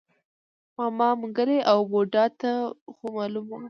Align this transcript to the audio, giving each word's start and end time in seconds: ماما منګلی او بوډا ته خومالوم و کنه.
ماما 0.77 1.07
منګلی 1.19 1.59
او 1.71 1.79
بوډا 1.91 2.25
ته 2.39 2.51
خومالوم 2.97 3.45
و 3.47 3.51
کنه. 3.51 3.59